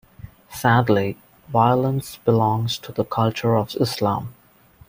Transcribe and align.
Sadly, 0.51 1.15
violence 1.49 2.17
belongs 2.25 2.79
to 2.79 2.91
the 2.91 3.05
culture 3.05 3.55
of 3.55 3.75
Islam. 3.75 4.33